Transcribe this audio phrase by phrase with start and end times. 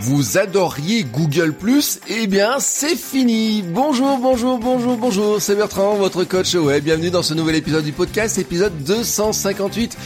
[0.00, 1.98] Vous adoriez Google Plus?
[2.06, 6.84] Eh bien, c'est fini Bonjour, bonjour, bonjour, bonjour, c'est Bertrand, votre coach web.
[6.84, 9.96] Bienvenue dans ce nouvel épisode du podcast, épisode 258.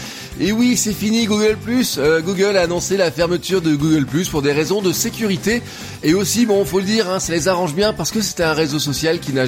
[0.41, 1.97] Et oui, c'est fini Google Plus.
[1.99, 5.63] Euh, Google a annoncé la fermeture de Google Plus pour des raisons de sécurité.
[6.03, 8.55] Et aussi, bon, faut le dire, hein, ça les arrange bien parce que c'était un
[8.55, 9.45] réseau social qui n'a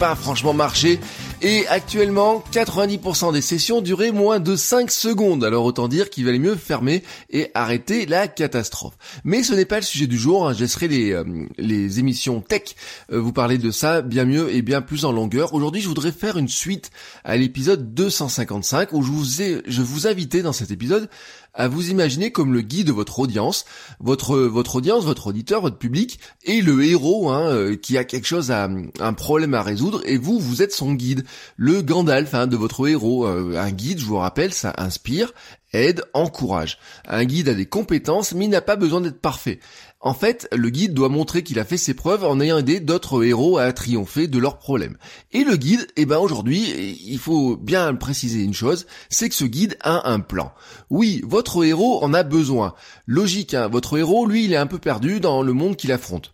[0.00, 0.98] pas franchement marché
[1.44, 5.44] et actuellement, 90% des sessions duraient moins de 5 secondes.
[5.44, 8.94] Alors autant dire qu'il valait mieux fermer et arrêter la catastrophe.
[9.24, 10.48] Mais ce n'est pas le sujet du jour.
[10.48, 10.54] Hein.
[10.54, 12.74] Je laisserai les, euh, émissions tech
[13.12, 15.52] euh, vous parler de ça bien mieux et bien plus en longueur.
[15.52, 16.90] Aujourd'hui, je voudrais faire une suite
[17.24, 21.10] à l'épisode 255 où je vous ai, je vous invitais dans cet épisode
[21.54, 23.64] à vous imaginer comme le guide de votre audience,
[24.00, 28.26] votre votre audience, votre auditeur, votre public est le héros hein, euh, qui a quelque
[28.26, 28.68] chose à
[29.00, 31.24] un problème à résoudre et vous vous êtes son guide,
[31.56, 33.26] le Gandalf hein, de votre héros.
[33.26, 35.32] Euh, un guide, je vous rappelle, ça inspire,
[35.72, 36.78] aide, encourage.
[37.06, 39.60] Un guide a des compétences mais il n'a pas besoin d'être parfait.
[40.04, 43.24] En fait, le guide doit montrer qu'il a fait ses preuves en ayant aidé d'autres
[43.24, 44.98] héros à triompher de leurs problèmes.
[45.32, 49.46] Et le guide, eh ben aujourd'hui, il faut bien préciser une chose, c'est que ce
[49.46, 50.52] guide a un plan.
[50.90, 52.74] Oui, votre héros en a besoin.
[53.06, 56.33] Logique, hein, votre héros, lui, il est un peu perdu dans le monde qu'il affronte.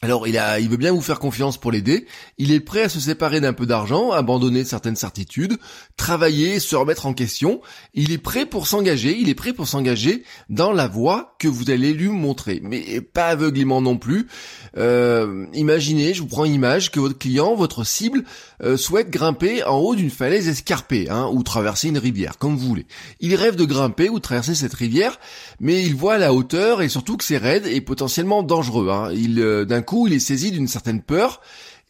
[0.00, 2.06] Alors il a, il veut bien vous faire confiance pour l'aider.
[2.38, 5.58] Il est prêt à se séparer d'un peu d'argent, abandonner certaines certitudes,
[5.96, 7.60] travailler, se remettre en question.
[7.94, 9.18] Il est prêt pour s'engager.
[9.18, 13.26] Il est prêt pour s'engager dans la voie que vous allez lui montrer, mais pas
[13.26, 14.28] aveuglément non plus.
[14.76, 18.22] Euh, imaginez, je vous prends une image que votre client, votre cible,
[18.62, 22.68] euh, souhaite grimper en haut d'une falaise escarpée, hein, ou traverser une rivière, comme vous
[22.68, 22.86] voulez.
[23.18, 25.18] Il rêve de grimper ou traverser cette rivière,
[25.58, 28.90] mais il voit la hauteur et surtout que c'est raide et potentiellement dangereux.
[28.90, 29.10] Hein.
[29.12, 31.40] Euh, coup, il est saisi d'une certaine peur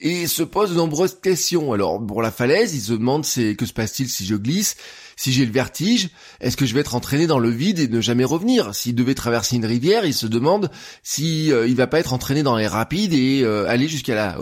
[0.01, 1.73] et se pose de nombreuses questions.
[1.73, 4.77] Alors, pour la falaise, il se demande c'est que se passe-t-il si je glisse
[5.17, 6.11] Si j'ai le vertige,
[6.41, 8.73] est-ce que je vais être entraîné dans le vide et ne jamais revenir?
[8.73, 10.71] S'il devait traverser une rivière, il se demande
[11.03, 14.39] si euh, il va pas être entraîné dans les rapides et euh, aller jusqu'à la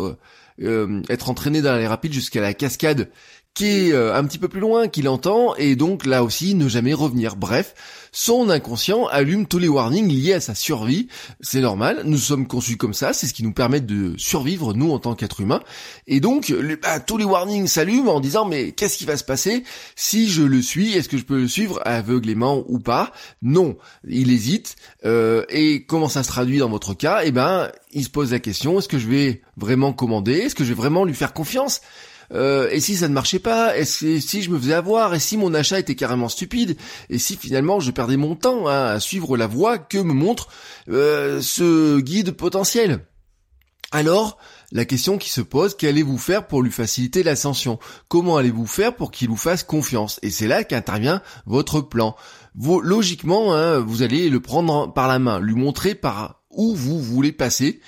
[0.62, 3.10] euh, être entraîné dans les rapides jusqu'à la cascade
[3.56, 6.94] qui est un petit peu plus loin qu'il entend et donc là aussi ne jamais
[6.94, 7.36] revenir.
[7.36, 7.74] Bref,
[8.12, 11.08] son inconscient allume tous les warnings liés à sa survie.
[11.40, 14.90] C'est normal, nous sommes conçus comme ça, c'est ce qui nous permet de survivre, nous,
[14.90, 15.62] en tant qu'êtres humains.
[16.06, 16.50] Et donc,
[16.82, 19.64] bah, tous les warnings s'allument en disant, mais qu'est-ce qui va se passer
[19.96, 20.94] si je le suis?
[20.94, 23.12] Est-ce que je peux le suivre aveuglément ou pas?
[23.42, 23.76] Non,
[24.08, 24.76] il hésite.
[25.04, 27.20] Euh, et comment ça se traduit dans votre cas?
[27.24, 30.34] Eh ben, il se pose la question, est-ce que je vais vraiment commander?
[30.34, 31.80] Est-ce que je vais vraiment lui faire confiance?
[32.32, 35.36] Euh, et si ça ne marchait pas, et si, je me faisais avoir, et si
[35.36, 36.76] mon achat était carrément stupide,
[37.10, 40.48] et si finalement je perdais mon temps hein, à suivre la voie que me montre
[40.88, 43.00] euh, ce guide potentiel.
[43.92, 44.38] Alors,
[44.72, 47.78] la question qui se pose, qu'allez-vous faire pour lui faciliter l'ascension?
[48.08, 50.18] Comment allez-vous faire pour qu'il vous fasse confiance?
[50.22, 52.16] Et c'est là qu'intervient votre plan.
[52.82, 57.32] Logiquement, hein, vous allez le prendre par la main, lui montrer par où vous voulez
[57.32, 57.80] passer,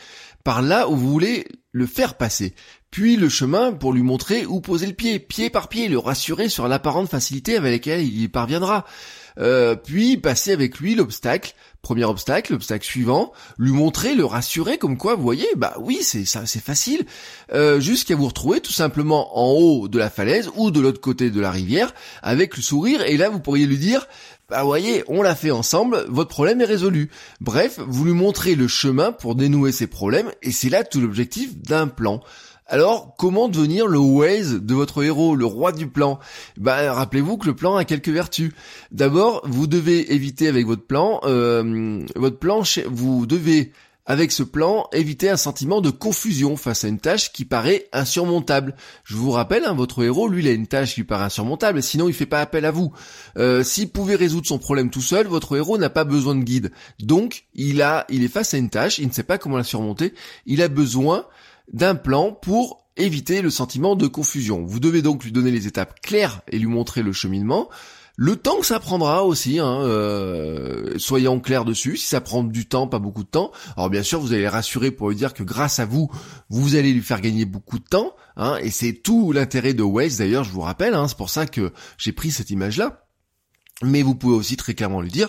[0.45, 2.55] par là où vous voulez le faire passer
[2.91, 6.49] puis le chemin pour lui montrer où poser le pied, pied par pied, le rassurer
[6.49, 8.85] sur l'apparente facilité avec laquelle il y parviendra.
[9.39, 14.97] Euh, puis passer avec lui l'obstacle, premier obstacle, l'obstacle suivant, lui montrer, le rassurer comme
[14.97, 17.07] quoi, vous voyez, bah oui, c'est ça, c'est facile,
[17.53, 21.31] euh, jusqu'à vous retrouver tout simplement en haut de la falaise ou de l'autre côté
[21.31, 24.09] de la rivière avec le sourire, et là vous pourriez lui dire,
[24.49, 27.11] bah voyez, on l'a fait ensemble, votre problème est résolu.
[27.41, 31.57] Bref, vous lui montrez le chemin pour dénouer ses problèmes, et c'est là tout l'objectif
[31.59, 32.23] d'un plan.
[32.71, 36.19] Alors, comment devenir le Waze de votre héros, le roi du plan?
[36.59, 38.53] Bah, rappelez-vous que le plan a quelques vertus.
[38.93, 43.73] D'abord, vous devez éviter avec votre plan, euh, votre plan, vous devez
[44.05, 48.75] avec ce plan, éviter un sentiment de confusion face à une tâche qui paraît insurmontable.
[49.05, 52.09] Je vous rappelle, hein, votre héros, lui, il a une tâche qui paraît insurmontable, sinon
[52.09, 52.91] il fait pas appel à vous.
[53.37, 56.73] Euh, S'il pouvait résoudre son problème tout seul, votre héros n'a pas besoin de guide.
[57.01, 59.65] Donc, il a, il est face à une tâche, il ne sait pas comment la
[59.65, 60.15] surmonter,
[60.47, 61.27] il a besoin
[61.73, 64.65] d'un plan pour éviter le sentiment de confusion.
[64.65, 67.69] Vous devez donc lui donner les étapes claires et lui montrer le cheminement.
[68.21, 71.97] Le temps que ça prendra aussi, hein, euh, soyons clairs dessus.
[71.97, 73.53] Si ça prend du temps, pas beaucoup de temps.
[73.77, 76.11] Alors bien sûr, vous allez rassurer pour lui dire que grâce à vous,
[76.51, 78.17] vous allez lui faire gagner beaucoup de temps.
[78.37, 80.95] Hein, et c'est tout l'intérêt de Waze d'ailleurs, je vous rappelle.
[80.95, 83.08] Hein, c'est pour ça que j'ai pris cette image-là.
[83.83, 85.29] Mais vous pouvez aussi très clairement lui dire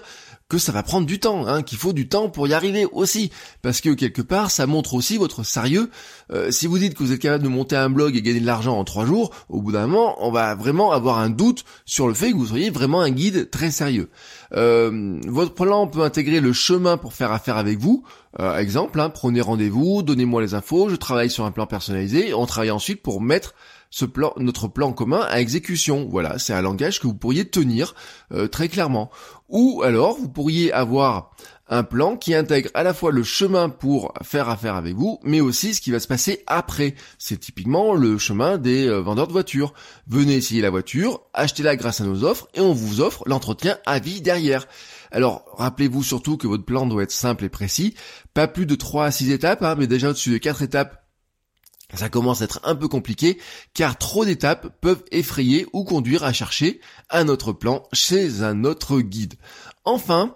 [0.49, 3.29] que ça va prendre du temps, hein, qu'il faut du temps pour y arriver aussi,
[3.61, 5.91] parce que quelque part ça montre aussi votre sérieux.
[6.31, 8.45] Euh, si vous dites que vous êtes capable de monter un blog et gagner de
[8.47, 12.07] l'argent en trois jours, au bout d'un moment, on va vraiment avoir un doute sur
[12.07, 14.09] le fait que vous soyez vraiment un guide très sérieux.
[14.53, 18.03] Euh, votre plan peut intégrer le chemin pour faire affaire avec vous.
[18.39, 22.47] Euh, exemple, hein, prenez rendez-vous, donnez-moi les infos, je travaille sur un plan personnalisé, on
[22.47, 23.53] travaille ensuite pour mettre
[23.89, 26.07] ce plan, notre plan commun à exécution.
[26.09, 27.95] Voilà, c'est un langage que vous pourriez tenir
[28.31, 29.09] euh, très clairement.
[29.47, 31.31] Ou alors, vous pourriez avoir
[31.69, 35.39] un plan qui intègre à la fois le chemin pour faire affaire avec vous, mais
[35.39, 36.95] aussi ce qui va se passer après.
[37.17, 39.73] C'est typiquement le chemin des euh, vendeurs de voitures.
[40.07, 43.99] Venez essayer la voiture, achetez-la grâce à nos offres, et on vous offre l'entretien à
[43.99, 44.67] vie derrière.
[45.11, 47.95] Alors, rappelez-vous surtout que votre plan doit être simple et précis,
[48.33, 51.03] pas plus de 3 à 6 étapes, hein, mais déjà au-dessus de 4 étapes,
[51.97, 53.39] ça commence à être un peu compliqué
[53.73, 58.99] car trop d'étapes peuvent effrayer ou conduire à chercher un autre plan chez un autre
[58.99, 59.35] guide.
[59.85, 60.35] Enfin,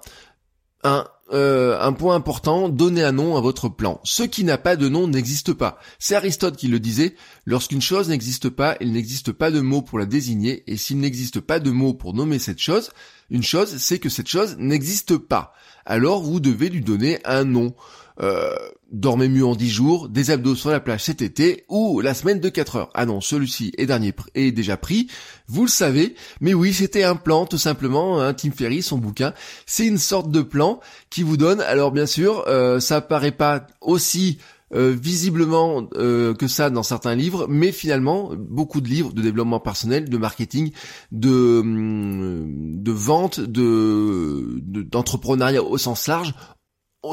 [0.83, 3.99] un, euh, point important, donnez un nom à votre plan.
[4.03, 5.79] Ce qui n'a pas de nom n'existe pas.
[5.99, 7.15] C'est Aristote qui le disait,
[7.45, 11.39] lorsqu'une chose n'existe pas, il n'existe pas de mot pour la désigner, et s'il n'existe
[11.39, 12.91] pas de mot pour nommer cette chose,
[13.33, 15.53] une chose, c'est que cette chose n'existe pas.
[15.85, 17.75] Alors vous devez lui donner un nom.
[18.21, 18.53] Euh,
[18.91, 22.39] dormez mieux en 10 jours, des abdos sur la plage cet été ou la semaine
[22.39, 22.89] de 4 heures.
[22.93, 25.07] Ah non, celui-ci est, dernier, est déjà pris,
[25.47, 29.33] vous le savez, mais oui, c'était un plan tout simplement, hein, Tim Ferry, son bouquin,
[29.65, 33.65] c'est une sorte de plan qui vous donne, alors bien sûr, euh, ça paraît pas
[33.81, 34.37] aussi
[34.75, 39.59] euh, visiblement euh, que ça dans certains livres, mais finalement beaucoup de livres de développement
[39.59, 40.71] personnel, de marketing,
[41.11, 42.42] de hum,
[42.83, 44.59] de vente, de
[44.91, 46.33] d'entrepreneuriat au sens large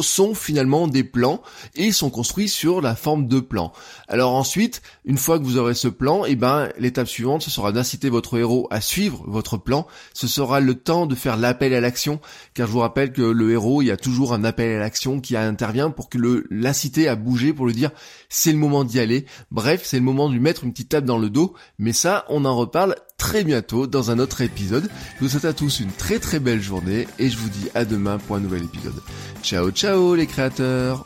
[0.00, 1.42] sont finalement des plans
[1.74, 3.72] et sont construits sur la forme de plan.
[4.06, 7.72] Alors ensuite, une fois que vous aurez ce plan, eh ben l'étape suivante ce sera
[7.72, 9.86] d'inciter votre héros à suivre votre plan.
[10.14, 12.20] Ce sera le temps de faire l'appel à l'action,
[12.54, 15.20] car je vous rappelle que le héros, il y a toujours un appel à l'action
[15.20, 17.90] qui intervient pour que le l'inciter à bouger, pour lui dire
[18.28, 19.26] c'est le moment d'y aller.
[19.50, 21.54] Bref, c'est le moment de lui mettre une petite tape dans le dos.
[21.78, 24.88] Mais ça, on en reparle très bientôt dans un autre épisode.
[25.16, 27.84] Je vous souhaite à tous une très très belle journée et je vous dis à
[27.84, 29.00] demain pour un nouvel épisode.
[29.42, 31.04] Ciao ciao les créateurs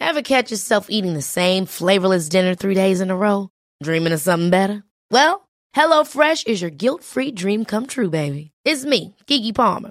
[0.00, 3.50] Ever catch yourself eating the same flavorless dinner three days in a row?
[3.82, 4.82] Dreaming of something better?
[5.10, 8.52] Well, HelloFresh is your guilt-free dream come true, baby.
[8.64, 9.90] It's me, Kiki Palmer.